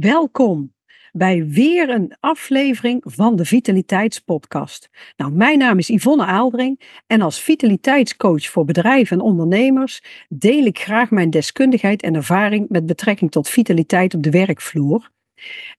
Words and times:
Welkom 0.00 0.74
bij 1.12 1.46
weer 1.46 1.88
een 1.88 2.16
aflevering 2.20 3.02
van 3.06 3.36
de 3.36 3.44
Vitaliteitspodcast. 3.44 4.88
Nou, 5.16 5.32
mijn 5.32 5.58
naam 5.58 5.78
is 5.78 5.88
Yvonne 5.88 6.24
Aaldring 6.24 7.00
en 7.06 7.20
als 7.20 7.40
vitaliteitscoach 7.40 8.46
voor 8.46 8.64
bedrijven 8.64 9.18
en 9.18 9.24
ondernemers 9.24 10.02
deel 10.28 10.64
ik 10.64 10.78
graag 10.78 11.10
mijn 11.10 11.30
deskundigheid 11.30 12.02
en 12.02 12.14
ervaring 12.14 12.68
met 12.68 12.86
betrekking 12.86 13.30
tot 13.30 13.48
vitaliteit 13.48 14.14
op 14.14 14.22
de 14.22 14.30
werkvloer. 14.30 15.10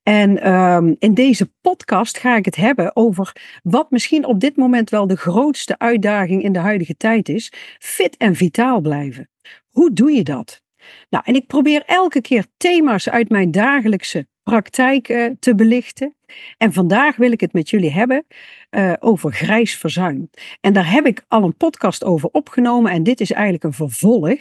En 0.03 0.51
um, 0.53 0.95
in 0.99 1.13
deze 1.13 1.51
podcast 1.61 2.17
ga 2.17 2.35
ik 2.35 2.45
het 2.45 2.55
hebben 2.55 2.95
over 2.95 3.59
wat 3.63 3.91
misschien 3.91 4.25
op 4.25 4.39
dit 4.39 4.55
moment 4.55 4.89
wel 4.89 5.07
de 5.07 5.17
grootste 5.17 5.77
uitdaging 5.77 6.43
in 6.43 6.51
de 6.51 6.59
huidige 6.59 6.97
tijd 6.97 7.29
is: 7.29 7.51
fit 7.79 8.17
en 8.17 8.35
vitaal 8.35 8.81
blijven. 8.81 9.29
Hoe 9.69 9.93
doe 9.93 10.11
je 10.11 10.23
dat? 10.23 10.65
Nou, 11.09 11.23
en 11.27 11.35
ik 11.35 11.47
probeer 11.47 11.83
elke 11.85 12.21
keer 12.21 12.45
thema's 12.57 13.09
uit 13.09 13.29
mijn 13.29 13.51
dagelijkse 13.51 14.27
praktijk 14.43 15.09
uh, 15.09 15.31
te 15.39 15.55
belichten. 15.55 16.15
En 16.57 16.73
vandaag 16.73 17.15
wil 17.15 17.31
ik 17.31 17.39
het 17.39 17.53
met 17.53 17.69
jullie 17.69 17.91
hebben 17.91 18.25
uh, 18.71 18.93
over 18.99 19.31
grijs 19.31 19.77
verzuim. 19.77 20.29
En 20.61 20.73
daar 20.73 20.91
heb 20.91 21.05
ik 21.05 21.25
al 21.27 21.43
een 21.43 21.57
podcast 21.57 22.03
over 22.03 22.29
opgenomen 22.31 22.91
en 22.91 23.03
dit 23.03 23.21
is 23.21 23.31
eigenlijk 23.31 23.63
een 23.63 23.73
vervolg. 23.73 24.39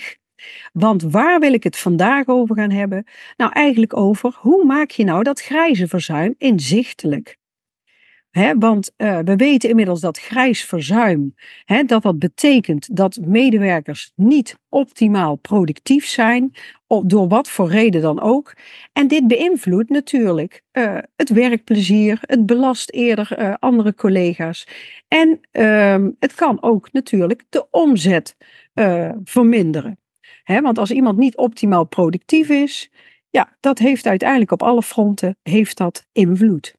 Want 0.72 1.02
waar 1.02 1.40
wil 1.40 1.52
ik 1.52 1.62
het 1.62 1.76
vandaag 1.76 2.26
over 2.26 2.56
gaan 2.56 2.70
hebben? 2.70 3.06
Nou, 3.36 3.52
eigenlijk 3.52 3.96
over 3.96 4.36
hoe 4.38 4.64
maak 4.64 4.90
je 4.90 5.04
nou 5.04 5.22
dat 5.22 5.40
grijze 5.40 5.88
verzuim 5.88 6.34
inzichtelijk? 6.38 7.36
Want 8.58 8.92
uh, 8.96 9.18
we 9.18 9.36
weten 9.36 9.68
inmiddels 9.68 10.00
dat 10.00 10.18
grijs 10.18 10.64
verzuim, 10.64 11.34
dat 11.86 12.02
dat 12.02 12.18
betekent 12.18 12.96
dat 12.96 13.18
medewerkers 13.20 14.12
niet 14.14 14.58
optimaal 14.68 15.36
productief 15.36 16.06
zijn, 16.06 16.52
door 16.86 17.28
wat 17.28 17.48
voor 17.48 17.68
reden 17.68 18.02
dan 18.02 18.20
ook. 18.20 18.54
En 18.92 19.08
dit 19.08 19.26
beïnvloedt 19.26 19.90
natuurlijk 19.90 20.62
uh, 20.72 20.98
het 21.16 21.28
werkplezier, 21.28 22.18
het 22.20 22.46
belast 22.46 22.90
eerder 22.90 23.38
uh, 23.38 23.54
andere 23.58 23.94
collega's. 23.94 24.66
En 25.08 25.40
uh, 25.52 26.06
het 26.18 26.34
kan 26.34 26.62
ook 26.62 26.92
natuurlijk 26.92 27.44
de 27.48 27.66
omzet 27.70 28.36
verminderen. 29.24 29.98
Want 30.44 30.78
als 30.78 30.90
iemand 30.90 31.18
niet 31.18 31.36
optimaal 31.36 31.84
productief 31.84 32.48
is, 32.48 32.90
ja, 33.30 33.56
dat 33.60 33.78
heeft 33.78 34.06
uiteindelijk 34.06 34.52
op 34.52 34.62
alle 34.62 34.82
fronten 34.82 35.36
heeft 35.42 35.76
dat 35.76 36.06
invloed. 36.12 36.74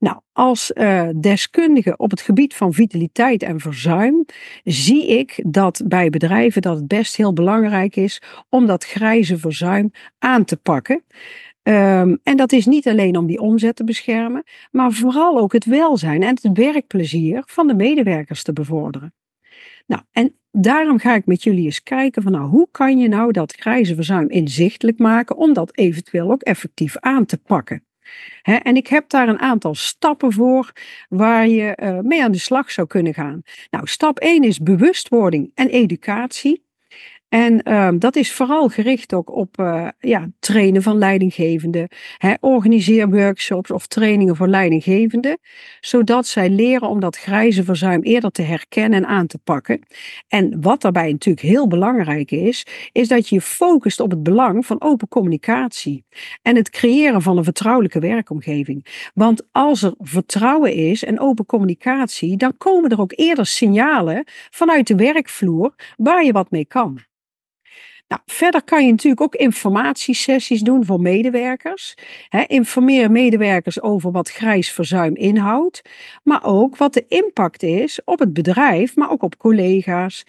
Nou, 0.00 0.20
als 0.32 0.70
uh, 0.74 1.08
deskundige 1.16 1.96
op 1.96 2.10
het 2.10 2.20
gebied 2.20 2.54
van 2.54 2.72
vitaliteit 2.72 3.42
en 3.42 3.60
verzuim 3.60 4.24
zie 4.64 5.06
ik 5.18 5.42
dat 5.46 5.82
bij 5.86 6.10
bedrijven 6.10 6.62
dat 6.62 6.76
het 6.76 6.88
best 6.88 7.16
heel 7.16 7.32
belangrijk 7.32 7.96
is 7.96 8.22
om 8.48 8.66
dat 8.66 8.84
grijze 8.84 9.38
verzuim 9.38 9.90
aan 10.18 10.44
te 10.44 10.56
pakken. 10.56 11.04
Um, 11.62 12.20
en 12.22 12.36
dat 12.36 12.52
is 12.52 12.66
niet 12.66 12.88
alleen 12.88 13.16
om 13.16 13.26
die 13.26 13.40
omzet 13.40 13.76
te 13.76 13.84
beschermen, 13.84 14.42
maar 14.70 14.92
vooral 14.92 15.38
ook 15.38 15.52
het 15.52 15.64
welzijn 15.64 16.22
en 16.22 16.38
het 16.42 16.58
werkplezier 16.58 17.42
van 17.46 17.66
de 17.66 17.74
medewerkers 17.74 18.42
te 18.42 18.52
bevorderen. 18.52 19.14
Nou, 19.86 20.02
en 20.12 20.36
daarom 20.50 20.98
ga 20.98 21.14
ik 21.14 21.26
met 21.26 21.42
jullie 21.42 21.64
eens 21.64 21.82
kijken 21.82 22.22
van 22.22 22.32
nou, 22.32 22.48
hoe 22.48 22.68
kan 22.70 22.98
je 22.98 23.08
nou 23.08 23.32
dat 23.32 23.52
grijze 23.52 23.94
verzuim 23.94 24.28
inzichtelijk 24.30 24.98
maken 24.98 25.36
om 25.36 25.52
dat 25.52 25.76
eventueel 25.76 26.30
ook 26.30 26.42
effectief 26.42 26.96
aan 26.96 27.26
te 27.26 27.38
pakken 27.38 27.84
en 28.42 28.76
ik 28.76 28.86
heb 28.86 29.08
daar 29.08 29.28
een 29.28 29.40
aantal 29.40 29.74
stappen 29.74 30.32
voor 30.32 30.72
waar 31.08 31.48
je 31.48 31.78
uh, 31.82 31.98
mee 31.98 32.22
aan 32.22 32.32
de 32.32 32.38
slag 32.38 32.70
zou 32.70 32.86
kunnen 32.86 33.14
gaan. 33.14 33.42
Nou, 33.70 33.86
stap 33.86 34.18
1 34.18 34.42
is 34.44 34.58
bewustwording 34.58 35.50
en 35.54 35.68
educatie. 35.68 36.68
En 37.30 37.60
uh, 37.68 37.88
dat 37.98 38.16
is 38.16 38.32
vooral 38.32 38.68
gericht 38.68 39.14
ook 39.14 39.36
op 39.36 39.58
uh, 39.60 39.88
ja, 39.98 40.28
trainen 40.38 40.82
van 40.82 40.98
leidinggevenden. 40.98 41.88
Hè, 42.16 42.34
organiseer 42.40 43.10
workshops 43.10 43.70
of 43.70 43.86
trainingen 43.86 44.36
voor 44.36 44.48
leidinggevenden, 44.48 45.38
zodat 45.80 46.26
zij 46.26 46.50
leren 46.50 46.88
om 46.88 47.00
dat 47.00 47.16
grijze 47.16 47.64
verzuim 47.64 48.02
eerder 48.02 48.30
te 48.30 48.42
herkennen 48.42 48.98
en 48.98 49.06
aan 49.06 49.26
te 49.26 49.38
pakken. 49.38 49.80
En 50.28 50.60
wat 50.60 50.80
daarbij 50.80 51.12
natuurlijk 51.12 51.46
heel 51.46 51.66
belangrijk 51.66 52.30
is, 52.30 52.66
is 52.92 53.08
dat 53.08 53.28
je 53.28 53.34
je 53.34 53.40
focust 53.40 54.00
op 54.00 54.10
het 54.10 54.22
belang 54.22 54.66
van 54.66 54.80
open 54.80 55.08
communicatie 55.08 56.04
en 56.42 56.56
het 56.56 56.70
creëren 56.70 57.22
van 57.22 57.36
een 57.36 57.44
vertrouwelijke 57.44 58.00
werkomgeving. 58.00 59.10
Want 59.14 59.46
als 59.52 59.82
er 59.82 59.94
vertrouwen 59.98 60.74
is 60.74 61.04
en 61.04 61.20
open 61.20 61.46
communicatie, 61.46 62.36
dan 62.36 62.56
komen 62.56 62.90
er 62.90 63.00
ook 63.00 63.12
eerder 63.14 63.46
signalen 63.46 64.24
vanuit 64.50 64.86
de 64.86 64.94
werkvloer 64.94 65.74
waar 65.96 66.24
je 66.24 66.32
wat 66.32 66.50
mee 66.50 66.66
kan. 66.66 67.08
Nou, 68.10 68.22
verder 68.26 68.62
kan 68.62 68.84
je 68.84 68.90
natuurlijk 68.90 69.20
ook 69.20 69.34
informatiesessies 69.34 70.60
doen 70.60 70.84
voor 70.84 71.00
medewerkers. 71.00 71.94
Informeer 72.46 73.10
medewerkers 73.10 73.80
over 73.80 74.10
wat 74.10 74.30
grijs 74.30 74.72
verzuim 74.72 75.16
inhoudt, 75.16 75.82
maar 76.22 76.44
ook 76.44 76.76
wat 76.76 76.94
de 76.94 77.04
impact 77.08 77.62
is 77.62 78.00
op 78.04 78.18
het 78.18 78.32
bedrijf, 78.32 78.96
maar 78.96 79.10
ook 79.10 79.22
op 79.22 79.36
collega's. 79.36 80.24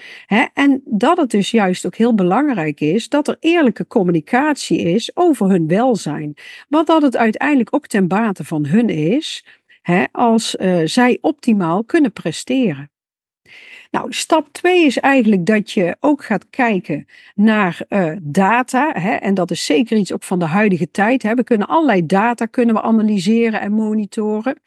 En 0.53 0.81
dat 0.85 1.17
het 1.17 1.29
dus 1.29 1.51
juist 1.51 1.85
ook 1.85 1.95
heel 1.95 2.15
belangrijk 2.15 2.79
is 2.79 3.09
dat 3.09 3.27
er 3.27 3.37
eerlijke 3.39 3.87
communicatie 3.87 4.79
is 4.79 5.11
over 5.15 5.49
hun 5.49 5.67
welzijn. 5.67 6.33
Want 6.69 6.87
dat 6.87 7.01
het 7.01 7.17
uiteindelijk 7.17 7.75
ook 7.75 7.87
ten 7.87 8.07
bate 8.07 8.43
van 8.43 8.65
hun 8.65 8.89
is, 8.89 9.45
als 10.11 10.55
uh, 10.55 10.81
zij 10.85 11.17
optimaal 11.21 11.83
kunnen 11.83 12.13
presteren. 12.13 12.90
Nou, 13.91 14.13
stap 14.13 14.47
2 14.51 14.85
is 14.85 14.97
eigenlijk 14.97 15.45
dat 15.45 15.71
je 15.71 15.95
ook 15.99 16.23
gaat 16.23 16.49
kijken 16.49 17.07
naar 17.35 17.81
uh, 17.89 18.15
data. 18.21 18.91
Hè, 18.93 19.15
en 19.15 19.33
dat 19.33 19.51
is 19.51 19.65
zeker 19.65 19.97
iets 19.97 20.13
ook 20.13 20.23
van 20.23 20.39
de 20.39 20.45
huidige 20.45 20.91
tijd. 20.91 21.23
Hè. 21.23 21.35
We 21.35 21.43
kunnen 21.43 21.67
allerlei 21.67 22.05
data 22.05 22.45
kunnen 22.45 22.75
we 22.75 22.81
analyseren 22.81 23.61
en 23.61 23.71
monitoren. 23.71 24.61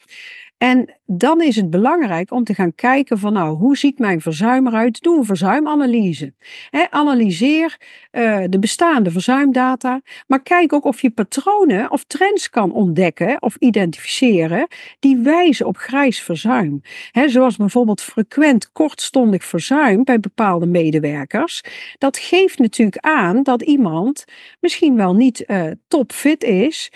En 0.65 0.95
dan 1.07 1.43
is 1.43 1.57
het 1.57 1.71
belangrijk 1.71 2.31
om 2.31 2.45
te 2.45 2.55
gaan 2.55 2.75
kijken 2.75 3.19
van 3.19 3.33
nou, 3.33 3.57
hoe 3.57 3.77
ziet 3.77 3.99
mijn 3.99 4.21
verzuim 4.21 4.67
eruit? 4.67 5.03
Doe 5.03 5.19
een 5.19 5.25
verzuimanalyse. 5.25 6.35
He, 6.71 6.91
analyseer 6.91 7.77
uh, 8.13 8.45
de 8.49 8.59
bestaande 8.59 9.11
verzuimdata, 9.11 10.01
maar 10.27 10.43
kijk 10.43 10.73
ook 10.73 10.85
of 10.85 11.03
je 11.03 11.11
patronen 11.11 11.91
of 11.91 12.05
trends 12.05 12.51
kan 12.51 12.73
ontdekken 12.73 13.43
of 13.43 13.57
identificeren 13.59 14.67
die 14.99 15.17
wijzen 15.17 15.67
op 15.67 15.77
grijs 15.77 16.21
verzuim. 16.21 16.81
Zoals 17.27 17.57
bijvoorbeeld 17.57 18.03
frequent 18.03 18.73
kortstondig 18.73 19.45
verzuim 19.45 20.05
bij 20.05 20.21
bepaalde 20.21 20.67
medewerkers. 20.67 21.61
Dat 21.99 22.19
geeft 22.19 22.59
natuurlijk 22.59 23.05
aan 23.05 23.43
dat 23.43 23.63
iemand 23.63 24.25
misschien 24.61 24.97
wel 24.97 25.15
niet 25.15 25.45
uh, 25.47 25.63
topfit 25.89 26.45
is 26.45 26.93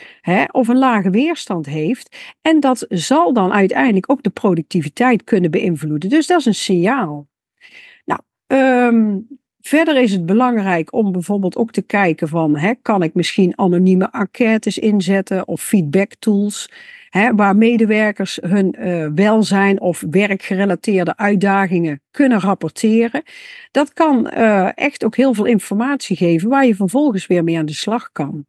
of 0.51 0.69
een 0.69 0.79
lage 0.79 1.11
weerstand 1.11 1.67
heeft. 1.67 2.17
En 2.43 2.61
dat 2.61 2.87
zal 2.89 3.33
dan 3.33 3.57
uiteindelijk 3.59 4.11
ook 4.11 4.23
de 4.23 4.31
productiviteit 4.31 5.25
kunnen 5.25 5.51
beïnvloeden. 5.51 6.11
Dus 6.11 6.27
dat 6.27 6.39
is 6.39 6.47
een 6.47 6.55
signaal. 6.55 7.29
Nou, 8.05 8.21
um, 8.47 9.27
verder 9.61 9.97
is 9.97 10.13
het 10.13 10.27
belangrijk 10.27 10.93
om 10.93 11.13
bijvoorbeeld 11.13 11.57
ook 11.57 11.71
te 11.71 11.83
kijken 11.83 12.29
van, 12.29 12.57
hè, 12.57 12.75
kan 12.83 13.03
ik 13.03 13.15
misschien 13.15 13.59
anonieme 13.59 14.09
enquêtes 14.11 14.79
inzetten 14.79 15.49
of 15.49 15.63
feedback 15.63 16.15
tools, 16.19 16.71
hè, 17.09 17.35
waar 17.35 17.57
medewerkers 17.57 18.39
hun 18.43 18.75
uh, 18.79 19.09
welzijn 19.15 19.81
of 19.81 20.05
werkgerelateerde 20.11 21.17
uitdagingen 21.17 22.03
kunnen 22.11 22.41
rapporteren. 22.41 23.23
Dat 23.71 23.93
kan 23.93 24.31
uh, 24.35 24.71
echt 24.75 25.05
ook 25.05 25.17
heel 25.17 25.35
veel 25.35 25.45
informatie 25.45 26.17
geven 26.17 26.49
waar 26.49 26.67
je 26.67 26.75
vervolgens 26.75 27.27
weer 27.27 27.45
mee 27.45 27.59
aan 27.59 27.67
de 27.67 27.73
slag 27.73 28.13
kan. 28.13 28.47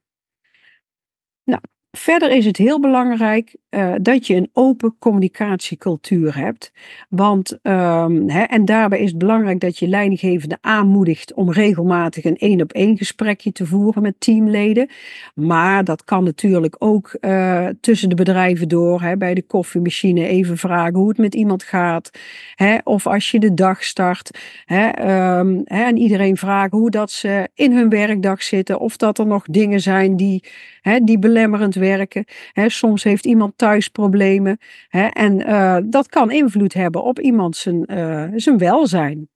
Nou, 1.43 1.61
Verder 1.91 2.31
is 2.31 2.45
het 2.45 2.57
heel 2.57 2.79
belangrijk 2.79 3.55
uh, 3.69 3.93
dat 4.01 4.27
je 4.27 4.35
een 4.35 4.49
open 4.53 4.95
communicatiecultuur 4.99 6.37
hebt. 6.37 6.71
Want, 7.09 7.51
um, 7.63 8.29
hè, 8.29 8.41
en 8.41 8.65
daarbij 8.65 8.99
is 8.99 9.09
het 9.09 9.17
belangrijk 9.17 9.59
dat 9.59 9.77
je 9.77 9.87
leidinggevende 9.87 10.57
aanmoedigt 10.61 11.33
om 11.33 11.51
regelmatig 11.51 12.23
een 12.23 12.37
één 12.37 12.61
op 12.61 12.71
één 12.71 12.97
gesprekje 12.97 13.51
te 13.51 13.65
voeren 13.65 14.01
met 14.01 14.15
teamleden. 14.19 14.89
Maar 15.35 15.83
dat 15.83 16.03
kan 16.03 16.23
natuurlijk 16.23 16.75
ook 16.79 17.17
uh, 17.21 17.67
tussen 17.81 18.09
de 18.09 18.15
bedrijven 18.15 18.67
door, 18.67 19.01
hè, 19.01 19.17
bij 19.17 19.33
de 19.33 19.43
koffiemachine 19.43 20.27
even 20.27 20.57
vragen 20.57 20.95
hoe 20.95 21.09
het 21.09 21.17
met 21.17 21.35
iemand 21.35 21.63
gaat. 21.63 22.09
Hè, 22.55 22.77
of 22.83 23.07
als 23.07 23.31
je 23.31 23.39
de 23.39 23.53
dag 23.53 23.83
start. 23.83 24.39
Hè, 24.65 24.87
um, 25.39 25.61
hè, 25.65 25.83
en 25.83 25.97
iedereen 25.97 26.37
vragen 26.37 26.77
hoe 26.77 26.89
dat 26.89 27.11
ze 27.11 27.47
in 27.53 27.71
hun 27.71 27.89
werkdag 27.89 28.43
zitten. 28.43 28.79
Of 28.79 28.97
dat 28.97 29.19
er 29.19 29.27
nog 29.27 29.45
dingen 29.45 29.81
zijn 29.81 30.15
die, 30.15 30.43
hè, 30.81 30.99
die 30.99 31.19
belemmerend 31.19 31.75
werken. 31.79 32.25
Soms 32.53 33.03
heeft 33.03 33.25
iemand 33.25 33.57
thuis 33.57 33.87
problemen. 33.87 34.57
En 35.13 35.39
uh, 35.39 35.77
dat 35.85 36.07
kan 36.07 36.31
invloed 36.31 36.73
hebben 36.73 37.03
op 37.03 37.19
iemand 37.19 37.55
zijn, 37.55 37.91
uh, 37.91 38.25
zijn 38.35 38.57
welzijn. 38.57 39.29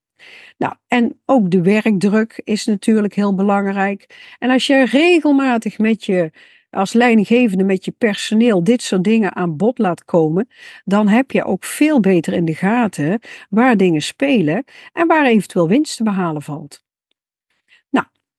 Nou, 0.57 0.73
en 0.87 1.21
ook 1.25 1.51
de 1.51 1.61
werkdruk 1.61 2.41
is 2.43 2.65
natuurlijk 2.65 3.15
heel 3.15 3.35
belangrijk. 3.35 4.33
En 4.39 4.49
als 4.49 4.67
je 4.67 4.85
regelmatig 4.85 5.77
met 5.77 6.05
je 6.05 6.31
als 6.73 6.93
leidinggevende 6.93 7.63
met 7.63 7.85
je 7.85 7.91
personeel 7.91 8.63
dit 8.63 8.81
soort 8.81 9.03
dingen 9.03 9.35
aan 9.35 9.57
bod 9.57 9.77
laat 9.77 10.05
komen, 10.05 10.47
dan 10.83 11.07
heb 11.07 11.31
je 11.31 11.43
ook 11.43 11.63
veel 11.63 11.99
beter 11.99 12.33
in 12.33 12.45
de 12.45 12.55
gaten 12.55 13.19
waar 13.49 13.77
dingen 13.77 14.01
spelen 14.01 14.63
en 14.93 15.07
waar 15.07 15.25
eventueel 15.25 15.67
winst 15.67 15.97
te 15.97 16.03
behalen 16.03 16.41
valt. 16.41 16.83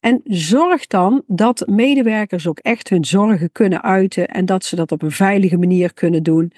En 0.05 0.21
zorg 0.25 0.87
dan 0.87 1.23
dat 1.27 1.67
medewerkers 1.67 2.47
ook 2.47 2.59
echt 2.59 2.89
hun 2.89 3.05
zorgen 3.05 3.53
kunnen 3.53 3.83
uiten 3.83 4.29
en 4.29 4.47
dat 4.47 4.65
ze 4.65 4.77
dat 4.77 4.93
op 4.93 5.03
een 5.03 5.11
veilige 5.11 5.57
manier 5.57 5.95
kunnen 5.95 6.23
doen. 6.23 6.53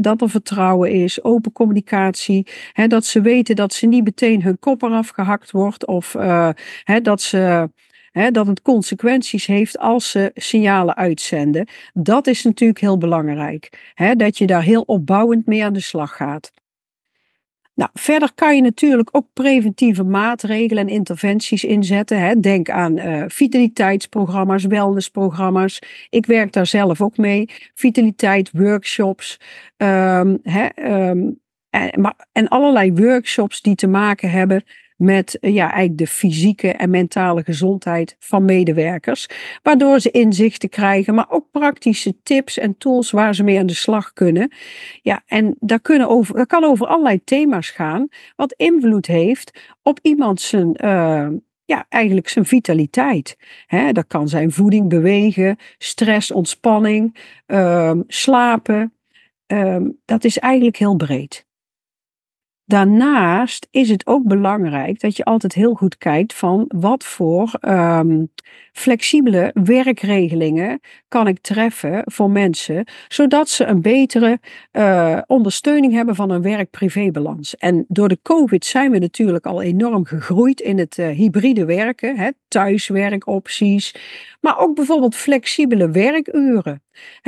dat 0.00 0.20
er 0.20 0.30
vertrouwen 0.30 0.90
is, 0.90 1.22
open 1.22 1.52
communicatie, 1.52 2.46
dat 2.86 3.04
ze 3.04 3.20
weten 3.20 3.56
dat 3.56 3.72
ze 3.72 3.86
niet 3.86 4.04
meteen 4.04 4.42
hun 4.42 4.58
kop 4.58 4.82
eraf 4.82 5.08
gehakt 5.08 5.50
wordt 5.50 5.86
of 5.86 6.14
uh, 6.14 6.48
dat 7.02 7.20
ze 7.20 7.70
dat 8.30 8.46
het 8.46 8.62
consequenties 8.62 9.46
heeft 9.46 9.78
als 9.78 10.10
ze 10.10 10.30
signalen 10.34 10.96
uitzenden. 10.96 11.68
Dat 11.92 12.26
is 12.26 12.42
natuurlijk 12.42 12.80
heel 12.80 12.98
belangrijk. 12.98 13.92
dat 14.16 14.38
je 14.38 14.46
daar 14.46 14.62
heel 14.62 14.82
opbouwend 14.82 15.46
mee 15.46 15.64
aan 15.64 15.72
de 15.72 15.80
slag 15.80 16.16
gaat. 16.16 16.61
Nou, 17.74 17.90
verder 17.92 18.32
kan 18.34 18.56
je 18.56 18.62
natuurlijk 18.62 19.08
ook 19.12 19.26
preventieve 19.32 20.04
maatregelen 20.04 20.86
en 20.86 20.94
interventies 20.94 21.64
inzetten. 21.64 22.20
Hè. 22.20 22.40
Denk 22.40 22.70
aan 22.70 22.98
uh, 22.98 23.24
vitaliteitsprogramma's, 23.26 24.64
wellnessprogramma's. 24.64 25.78
Ik 26.10 26.26
werk 26.26 26.52
daar 26.52 26.66
zelf 26.66 27.00
ook 27.00 27.16
mee. 27.16 27.48
Vitaliteit, 27.74 28.50
workshops. 28.52 29.40
Um, 29.76 30.38
hè, 30.42 30.66
en, 31.70 32.00
maar, 32.00 32.28
en 32.32 32.48
allerlei 32.48 32.92
workshops 32.92 33.60
die 33.60 33.74
te 33.74 33.86
maken 33.86 34.30
hebben 34.30 34.64
met 35.02 35.38
eh, 35.38 35.54
ja, 35.54 35.64
eigenlijk 35.64 35.98
de 35.98 36.06
fysieke 36.06 36.68
en 36.68 36.90
mentale 36.90 37.42
gezondheid 37.42 38.16
van 38.18 38.44
medewerkers. 38.44 39.28
Waardoor 39.62 40.00
ze 40.00 40.10
inzichten 40.10 40.68
krijgen, 40.68 41.14
maar 41.14 41.30
ook 41.30 41.50
praktische 41.50 42.22
tips 42.22 42.58
en 42.58 42.78
tools 42.78 43.10
waar 43.10 43.34
ze 43.34 43.42
mee 43.42 43.58
aan 43.58 43.66
de 43.66 43.74
slag 43.74 44.12
kunnen. 44.12 44.52
Ja, 45.02 45.22
en 45.26 45.56
dat, 45.58 45.82
kunnen 45.82 46.08
over, 46.08 46.36
dat 46.36 46.46
kan 46.46 46.64
over 46.64 46.86
allerlei 46.86 47.24
thema's 47.24 47.70
gaan, 47.70 48.08
wat 48.36 48.54
invloed 48.56 49.06
heeft 49.06 49.60
op 49.82 49.98
iemand 50.02 50.40
zijn. 50.40 50.76
Uh, 50.84 51.28
ja, 51.64 51.86
eigenlijk 51.88 52.28
zijn 52.28 52.46
vitaliteit. 52.46 53.36
Dat 53.92 54.06
kan 54.06 54.28
zijn 54.28 54.52
voeding, 54.52 54.88
bewegen, 54.88 55.56
stress, 55.78 56.30
ontspanning, 56.30 57.16
uh, 57.46 57.92
slapen. 58.06 58.94
Uh, 59.46 59.76
dat 60.04 60.24
is 60.24 60.38
eigenlijk 60.38 60.76
heel 60.76 60.96
breed. 60.96 61.46
Daarnaast 62.72 63.68
is 63.70 63.88
het 63.88 64.06
ook 64.06 64.24
belangrijk 64.24 65.00
dat 65.00 65.16
je 65.16 65.24
altijd 65.24 65.54
heel 65.54 65.74
goed 65.74 65.98
kijkt 65.98 66.34
van 66.34 66.64
wat 66.68 67.04
voor 67.04 67.58
um, 67.60 68.30
flexibele 68.72 69.50
werkregelingen 69.64 70.80
kan 71.08 71.26
ik 71.26 71.40
treffen 71.40 72.02
voor 72.04 72.30
mensen, 72.30 72.86
zodat 73.08 73.48
ze 73.48 73.64
een 73.64 73.80
betere 73.80 74.38
uh, 74.72 75.18
ondersteuning 75.26 75.92
hebben 75.92 76.14
van 76.14 76.30
een 76.30 76.42
werk-privébalans. 76.42 77.56
En 77.56 77.84
door 77.88 78.08
de 78.08 78.18
COVID 78.22 78.64
zijn 78.64 78.90
we 78.90 78.98
natuurlijk 78.98 79.46
al 79.46 79.62
enorm 79.62 80.04
gegroeid 80.04 80.60
in 80.60 80.78
het 80.78 80.98
uh, 80.98 81.08
hybride 81.08 81.64
werken, 81.64 82.16
hè, 82.16 82.30
thuiswerkopties, 82.48 83.94
maar 84.40 84.58
ook 84.58 84.74
bijvoorbeeld 84.74 85.14
flexibele 85.14 85.90
werkuren. 85.90 86.82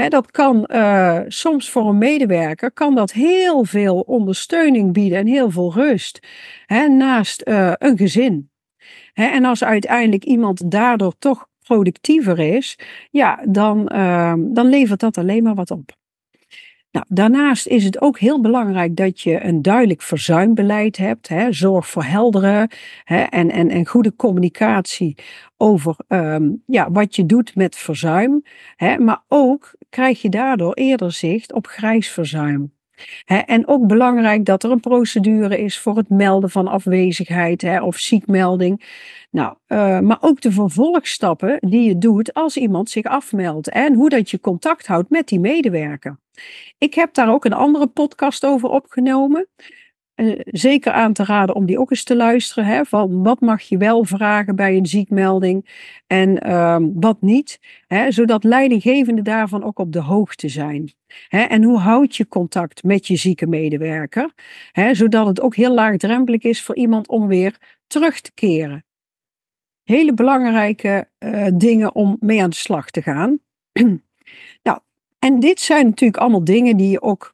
Dat 0.09 0.31
kan 0.31 0.69
uh, 0.73 1.21
soms 1.29 1.71
voor 1.71 1.89
een 1.89 1.99
medewerker 1.99 2.73
kan 2.73 2.95
dat 2.95 3.13
heel 3.13 3.65
veel 3.65 4.01
ondersteuning 4.01 4.93
bieden 4.93 5.19
en 5.19 5.27
heel 5.35 5.51
veel 5.51 5.73
rust 5.73 6.27
hè, 6.67 6.89
naast 6.89 7.43
een 7.79 7.97
gezin 7.97 8.51
en 9.15 9.45
als 9.45 9.65
uiteindelijk 9.65 10.25
iemand 10.25 10.71
daardoor 10.71 11.15
toch 11.19 11.47
productiever 11.63 12.39
is, 12.39 12.79
ja, 13.11 13.41
dan, 13.49 13.91
uh, 13.95 14.35
dan 14.39 14.67
levert 14.67 15.01
dat 15.01 15.19
alleen 15.19 15.43
maar 15.43 15.55
wat 15.55 15.71
op. 15.71 15.97
Nou, 16.91 17.07
daarnaast 17.09 17.67
is 17.67 17.85
het 17.85 18.01
ook 18.01 18.19
heel 18.19 18.41
belangrijk 18.41 18.97
dat 18.97 19.21
je 19.21 19.45
een 19.45 19.63
duidelijk 19.63 20.03
verzuimbeleid 20.03 20.97
hebt. 20.97 21.29
Hè, 21.29 21.53
zorg 21.53 21.89
voor 21.89 22.05
heldere 22.05 22.71
hè, 23.05 23.23
en, 23.23 23.51
en, 23.51 23.71
en 23.71 23.87
goede 23.87 24.17
communicatie 24.17 25.17
over 25.57 25.97
um, 26.09 26.63
ja, 26.67 26.91
wat 26.91 27.17
je 27.17 27.27
doet 27.27 27.55
met 27.55 27.77
verzuim. 27.77 28.43
Hè, 28.77 28.99
maar 28.99 29.23
ook 29.29 29.75
krijg 29.89 30.23
je 30.23 30.29
daardoor 30.29 30.75
eerder 30.75 31.13
zicht 31.13 31.53
op 31.53 31.67
grijs 31.67 32.09
verzuim 32.09 32.74
en 33.25 33.67
ook 33.67 33.87
belangrijk 33.87 34.45
dat 34.45 34.63
er 34.63 34.71
een 34.71 34.81
procedure 34.81 35.59
is 35.59 35.79
voor 35.79 35.97
het 35.97 36.09
melden 36.09 36.51
van 36.51 36.69
afwezigheid 36.69 37.81
of 37.81 37.97
ziekmelding. 37.97 38.85
Nou, 39.31 39.55
uh, 39.69 40.01
maar 40.01 40.19
ook 40.21 40.41
de 40.41 40.53
vervolgstappen 40.53 41.57
die 41.61 41.89
je 41.89 41.99
doet 41.99 42.35
als 42.35 42.57
iemand 42.57 42.91
zich 42.91 43.05
afmeldt 43.05 43.69
en 43.69 43.95
hoe 43.95 44.09
dat 44.09 44.31
je 44.31 44.41
contact 44.41 44.87
houdt 44.87 45.11
met 45.11 45.29
die 45.29 45.41
medewerker. 45.41 46.19
Ik 46.79 46.95
heb 46.95 47.15
daar 47.15 47.33
ook 47.33 47.45
een 47.45 47.53
andere 47.53 47.87
podcast 47.87 48.45
over 48.45 48.69
opgenomen. 48.69 49.49
Uh, 50.17 50.41
zeker 50.45 50.93
aan 50.93 51.13
te 51.13 51.25
raden 51.25 51.55
om 51.55 51.67
die 51.67 51.79
ook 51.79 51.91
eens 51.91 52.05
te 52.05 52.17
luisteren. 52.17 52.65
Hè, 52.65 52.85
van 52.85 53.23
wat 53.23 53.41
mag 53.41 53.63
je 53.63 53.77
wel 53.77 54.05
vragen 54.05 54.57
bij 54.57 54.77
een 54.77 54.87
ziekmelding 54.87 55.89
en 56.07 56.47
uh, 56.47 56.77
wat 56.95 57.21
niet. 57.21 57.61
Hè, 57.87 58.11
zodat 58.11 58.45
leidinggevenden 58.45 59.25
daarvan 59.25 59.65
ook 59.65 59.79
op 59.79 59.93
de 59.93 60.01
hoogte 60.01 60.49
zijn 60.49 60.93
en 61.29 61.63
hoe 61.63 61.79
houd 61.79 62.17
je 62.17 62.29
contact 62.29 62.83
met 62.83 63.07
je 63.07 63.17
zieke 63.17 63.47
medewerker? 63.47 64.33
zodat 64.93 65.27
het 65.27 65.41
ook 65.41 65.57
heel 65.57 65.75
laagdrempelig 65.75 66.43
is 66.43 66.63
voor 66.63 66.77
iemand 66.77 67.09
om 67.09 67.27
weer 67.27 67.59
terug 67.87 68.21
te 68.21 68.33
keren. 68.35 68.85
Hele 69.83 70.15
belangrijke 70.15 71.09
uh, 71.19 71.47
dingen 71.55 71.95
om 71.95 72.17
mee 72.21 72.43
aan 72.43 72.51
de 72.51 72.57
slag 72.57 72.91
te 72.91 73.03
gaan. 73.03 73.39
nou, 74.63 74.79
en 75.19 75.41
dit 75.41 75.61
zijn 75.61 75.87
natuurlijk 75.87 76.21
allemaal 76.21 76.45
dingen 76.45 76.77
die 76.77 76.91
je 76.91 77.03
ook 77.03 77.34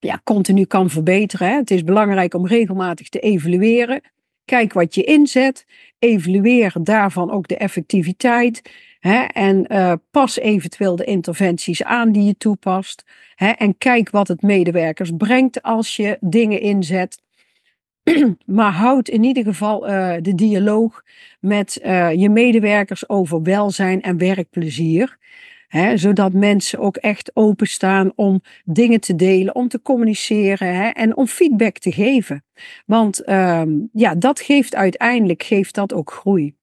ja, 0.00 0.20
continu 0.24 0.64
kan 0.64 0.90
verbeteren. 0.90 1.48
Hè. 1.48 1.54
Het 1.54 1.70
is 1.70 1.84
belangrijk 1.84 2.34
om 2.34 2.46
regelmatig 2.46 3.08
te 3.08 3.20
evalueren. 3.20 4.00
Kijk 4.44 4.72
wat 4.72 4.94
je 4.94 5.04
inzet. 5.04 5.66
Evalueer 5.98 6.72
daarvan 6.82 7.30
ook 7.30 7.48
de 7.48 7.56
effectiviteit. 7.56 8.62
Hè, 9.00 9.22
en 9.22 9.72
uh, 9.72 9.92
pas 10.10 10.38
eventueel 10.38 10.96
de 10.96 11.04
interventies 11.04 11.84
aan 11.84 12.12
die 12.12 12.24
je 12.24 12.36
toepast. 12.36 13.04
Hè, 13.34 13.48
en 13.50 13.78
kijk 13.78 14.10
wat 14.10 14.28
het 14.28 14.42
medewerkers 14.42 15.10
brengt 15.16 15.62
als 15.62 15.96
je 15.96 16.16
dingen 16.20 16.60
inzet. 16.60 17.22
maar 18.46 18.72
houd 18.72 19.08
in 19.08 19.24
ieder 19.24 19.44
geval 19.44 19.88
uh, 19.88 20.14
de 20.20 20.34
dialoog 20.34 21.02
met 21.40 21.80
uh, 21.84 22.12
je 22.12 22.30
medewerkers 22.30 23.08
over 23.08 23.42
welzijn 23.42 24.02
en 24.02 24.18
werkplezier. 24.18 25.18
Hè, 25.70 25.96
zodat 25.96 26.32
mensen 26.32 26.78
ook 26.78 26.96
echt 26.96 27.30
openstaan 27.34 28.12
om 28.14 28.42
dingen 28.64 29.00
te 29.00 29.14
delen, 29.14 29.54
om 29.54 29.68
te 29.68 29.82
communiceren 29.82 30.74
hè, 30.74 30.88
en 30.88 31.16
om 31.16 31.26
feedback 31.26 31.78
te 31.78 31.92
geven. 31.92 32.44
Want 32.86 33.28
um, 33.28 33.88
ja, 33.92 34.14
dat 34.14 34.40
geeft 34.40 34.74
uiteindelijk 34.74 35.42
geeft 35.42 35.74
dat 35.74 35.92
ook 35.92 36.12
groei. 36.12 36.54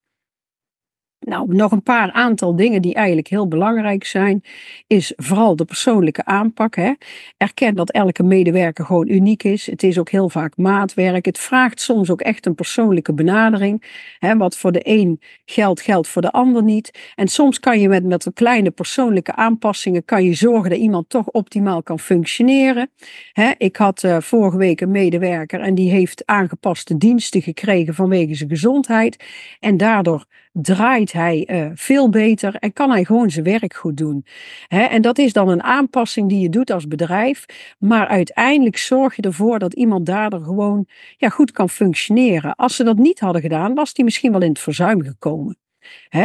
Nou, 1.20 1.56
nog 1.56 1.72
een 1.72 1.84
paar 1.84 2.12
aantal 2.12 2.56
dingen 2.56 2.82
die 2.82 2.94
eigenlijk 2.94 3.28
heel 3.28 3.48
belangrijk 3.48 4.06
zijn, 4.06 4.44
is 4.88 5.14
vooral 5.16 5.56
de 5.56 5.66
persoonlijke 5.66 6.26
aanpak. 6.26 6.76
Hè. 6.76 6.94
Erken 7.38 7.76
dat 7.76 7.92
elke 7.92 8.24
medewerker 8.24 8.86
gewoon 8.86 9.10
uniek 9.10 9.44
is. 9.44 9.66
Het 9.66 9.84
is 9.84 10.00
ook 10.00 10.10
heel 10.10 10.30
vaak 10.30 10.58
maatwerk. 10.58 11.26
Het 11.26 11.38
vraagt 11.38 11.82
soms 11.82 12.10
ook 12.10 12.22
echt 12.22 12.46
een 12.46 12.56
persoonlijke 12.56 13.14
benadering. 13.14 13.84
Hè. 14.20 14.38
Wat 14.38 14.58
voor 14.58 14.72
de 14.72 14.80
een 14.84 15.22
geldt, 15.46 15.82
geldt 15.82 16.08
voor 16.08 16.22
de 16.22 16.32
ander 16.32 16.64
niet. 16.64 17.12
En 17.16 17.28
soms 17.28 17.60
kan 17.60 17.80
je 17.80 17.90
met, 17.90 18.04
met 18.04 18.32
kleine 18.34 18.72
persoonlijke 18.72 19.36
aanpassingen 19.36 20.06
kan 20.06 20.24
je 20.24 20.34
zorgen 20.34 20.70
dat 20.70 20.80
iemand 20.80 21.10
toch 21.10 21.28
optimaal 21.28 21.84
kan 21.84 22.00
functioneren. 22.00 22.90
Hè. 23.32 23.52
Ik 23.58 23.76
had 23.76 24.04
uh, 24.04 24.18
vorige 24.20 24.58
week 24.58 24.82
een 24.82 24.92
medewerker 24.92 25.60
en 25.60 25.76
die 25.76 25.92
heeft 25.92 26.26
aangepaste 26.26 26.98
diensten 26.98 27.42
gekregen 27.42 27.94
vanwege 27.94 28.36
zijn 28.36 28.50
gezondheid. 28.50 29.24
En 29.60 29.78
daardoor 29.78 30.26
draait 30.62 31.12
hij 31.12 31.48
uh, 31.52 31.72
veel 31.74 32.10
beter 32.10 32.56
en 32.56 32.74
kan 32.74 32.90
hij 32.90 33.04
gewoon 33.04 33.30
zijn 33.30 33.46
werk 33.46 33.74
goed 33.74 33.98
doen. 33.98 34.26
En 34.68 35.02
dat 35.02 35.18
is 35.18 35.34
dan 35.34 35.50
een 35.50 35.64
aanpassing 35.64 36.30
die 36.30 36.40
je 36.40 36.50
doet 36.50 36.72
als 36.72 36.88
bedrijf, 36.88 37.46
maar 37.80 38.08
uiteindelijk 38.08 38.78
zorg 38.78 39.16
je 39.16 39.22
ervoor 39.22 39.60
dat 39.60 39.74
iemand 39.74 40.06
daardoor 40.06 40.42
gewoon 40.42 40.88
ja, 41.18 41.30
goed 41.30 41.52
kan 41.52 41.70
functioneren. 41.70 42.56
Als 42.56 42.76
ze 42.76 42.84
dat 42.84 42.98
niet 42.98 43.20
hadden 43.20 43.42
gedaan, 43.42 43.74
was 43.74 43.94
die 43.94 44.06
misschien 44.06 44.32
wel 44.32 44.42
in 44.42 44.50
het 44.50 44.60
verzuim 44.60 45.02
gekomen. 45.02 45.58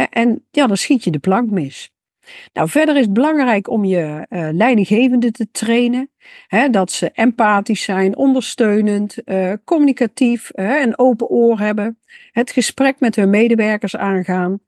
En 0.09 0.45
ja, 0.51 0.67
dan 0.67 0.77
schiet 0.77 1.03
je 1.03 1.11
de 1.11 1.19
plank 1.19 1.49
mis. 1.49 1.92
Nou, 2.53 2.69
verder 2.69 2.95
is 2.95 3.01
het 3.01 3.13
belangrijk 3.13 3.69
om 3.69 3.85
je 3.85 4.25
uh, 4.29 4.47
leidinggevende 4.51 5.31
te 5.31 5.47
trainen. 5.51 6.09
Hè, 6.47 6.69
dat 6.69 6.91
ze 6.91 7.11
empathisch 7.13 7.83
zijn, 7.83 8.17
ondersteunend, 8.17 9.17
uh, 9.25 9.53
communicatief, 9.65 10.51
uh, 10.55 10.81
een 10.81 10.97
open 10.97 11.27
oor 11.27 11.59
hebben. 11.59 11.99
Het 12.31 12.51
gesprek 12.51 12.99
met 12.99 13.15
hun 13.15 13.29
medewerkers 13.29 13.95
aangaan. 13.95 14.59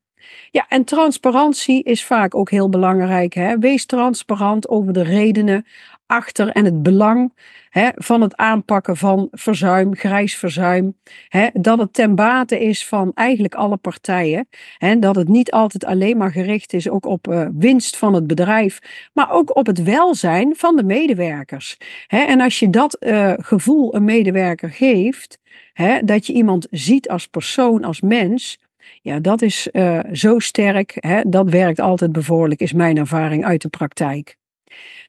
Ja, 0.51 0.65
en 0.69 0.83
transparantie 0.83 1.83
is 1.83 2.03
vaak 2.03 2.35
ook 2.35 2.49
heel 2.49 2.69
belangrijk. 2.69 3.33
Hè. 3.33 3.57
Wees 3.57 3.85
transparant 3.85 4.69
over 4.69 4.93
de 4.93 5.03
redenen 5.03 5.65
achter 6.07 6.49
en 6.49 6.65
het 6.65 6.83
belang 6.83 7.33
hè, 7.69 7.89
van 7.95 8.21
het 8.21 8.35
aanpakken 8.35 8.97
van 8.97 9.27
verzuim, 9.31 9.95
grijs 9.95 10.35
verzuim. 10.35 10.97
Hè, 11.27 11.47
dat 11.53 11.79
het 11.79 11.93
ten 11.93 12.15
bate 12.15 12.59
is 12.59 12.87
van 12.87 13.11
eigenlijk 13.13 13.55
alle 13.55 13.77
partijen. 13.77 14.47
Hè, 14.77 14.99
dat 14.99 15.15
het 15.15 15.27
niet 15.27 15.51
altijd 15.51 15.85
alleen 15.85 16.17
maar 16.17 16.31
gericht 16.31 16.73
is 16.73 16.89
ook 16.89 17.05
op 17.05 17.27
uh, 17.27 17.47
winst 17.53 17.97
van 17.97 18.13
het 18.13 18.27
bedrijf, 18.27 18.79
maar 19.13 19.31
ook 19.31 19.55
op 19.55 19.65
het 19.65 19.83
welzijn 19.83 20.55
van 20.55 20.75
de 20.75 20.83
medewerkers. 20.83 21.77
Hè, 22.07 22.19
en 22.19 22.41
als 22.41 22.59
je 22.59 22.69
dat 22.69 22.97
uh, 22.99 23.33
gevoel 23.37 23.95
een 23.95 24.03
medewerker 24.03 24.69
geeft, 24.69 25.39
hè, 25.73 26.03
dat 26.03 26.27
je 26.27 26.33
iemand 26.33 26.67
ziet 26.71 27.09
als 27.09 27.27
persoon, 27.27 27.83
als 27.83 28.01
mens 28.01 28.57
Ja, 29.01 29.19
dat 29.19 29.41
is 29.41 29.69
uh, 29.71 29.99
zo 30.11 30.39
sterk. 30.39 30.97
Hè? 30.99 31.21
Dat 31.27 31.49
werkt 31.49 31.79
altijd 31.79 32.11
bevorderlijk, 32.11 32.61
is 32.61 32.73
mijn 32.73 32.97
ervaring 32.97 33.45
uit 33.45 33.61
de 33.61 33.69
praktijk. 33.69 34.37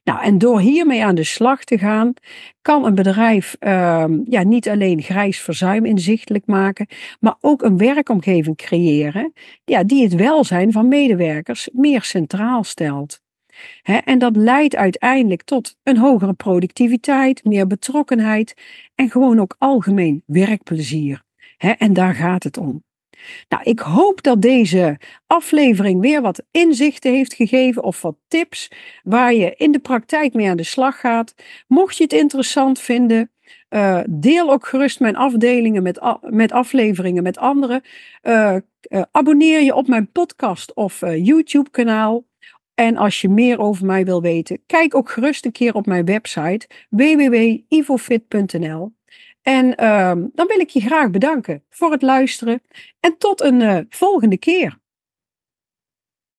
Nou, 0.03 0.21
en 0.21 0.37
door 0.37 0.59
hiermee 0.59 1.05
aan 1.05 1.15
de 1.15 1.23
slag 1.23 1.63
te 1.63 1.77
gaan, 1.77 2.13
kan 2.61 2.85
een 2.85 2.95
bedrijf 2.95 3.55
uh, 3.59 4.05
ja, 4.25 4.43
niet 4.43 4.69
alleen 4.69 5.01
grijs 5.01 5.39
verzuim 5.39 5.85
inzichtelijk 5.85 6.45
maken, 6.45 6.87
maar 7.19 7.35
ook 7.41 7.61
een 7.61 7.77
werkomgeving 7.77 8.57
creëren 8.57 9.33
ja, 9.65 9.83
die 9.83 10.03
het 10.03 10.15
welzijn 10.15 10.71
van 10.71 10.87
medewerkers 10.87 11.69
meer 11.73 12.03
centraal 12.03 12.63
stelt. 12.63 13.19
en 13.83 14.19
dat 14.19 14.35
leidt 14.35 14.75
uiteindelijk 14.75 15.43
tot 15.43 15.75
een 15.83 15.97
hogere 15.97 16.33
productiviteit, 16.33 17.43
meer 17.43 17.67
betrokkenheid 17.67 18.53
en 18.95 19.09
gewoon 19.09 19.39
ook 19.39 19.55
algemeen 19.57 20.23
werkplezier. 20.25 21.23
en 21.57 21.93
daar 21.93 22.13
gaat 22.13 22.43
het 22.43 22.57
om. 22.57 22.86
Nou, 23.49 23.63
ik 23.63 23.79
hoop 23.79 24.23
dat 24.23 24.41
deze 24.41 24.99
aflevering 25.27 26.01
weer 26.01 26.21
wat 26.21 26.43
inzichten 26.51 27.11
heeft 27.11 27.33
gegeven 27.33 27.83
of 27.83 28.01
wat 28.01 28.15
tips 28.27 28.71
waar 29.03 29.33
je 29.33 29.53
in 29.55 29.71
de 29.71 29.79
praktijk 29.79 30.33
mee 30.33 30.49
aan 30.49 30.57
de 30.57 30.63
slag 30.63 30.99
gaat. 30.99 31.33
Mocht 31.67 31.97
je 31.97 32.03
het 32.03 32.13
interessant 32.13 32.79
vinden, 32.79 33.31
uh, 33.69 33.99
deel 34.09 34.51
ook 34.51 34.67
gerust 34.67 34.99
mijn 34.99 35.15
afdelingen 35.15 35.83
met, 35.83 36.01
met 36.21 36.51
afleveringen 36.51 37.23
met 37.23 37.37
anderen. 37.37 37.81
Uh, 38.23 38.55
uh, 38.89 39.01
abonneer 39.11 39.61
je 39.61 39.75
op 39.75 39.87
mijn 39.87 40.11
podcast 40.11 40.73
of 40.73 40.99
YouTube 40.99 41.69
kanaal. 41.69 42.25
En 42.73 42.97
als 42.97 43.21
je 43.21 43.29
meer 43.29 43.59
over 43.59 43.85
mij 43.85 44.05
wil 44.05 44.21
weten, 44.21 44.59
kijk 44.65 44.95
ook 44.95 45.09
gerust 45.09 45.45
een 45.45 45.51
keer 45.51 45.73
op 45.73 45.85
mijn 45.85 46.05
website 46.05 46.67
www.ivofit.nl. 46.89 48.96
En 49.47 49.75
ehm, 49.75 50.27
dan 50.33 50.47
wil 50.47 50.59
ik 50.59 50.69
je 50.69 50.79
graag 50.79 51.09
bedanken 51.09 51.63
voor 51.69 51.91
het 51.91 52.01
luisteren 52.01 52.61
en 52.99 53.17
tot 53.17 53.41
een 53.41 53.61
uh, 53.61 53.79
volgende 53.89 54.37
keer. 54.37 54.79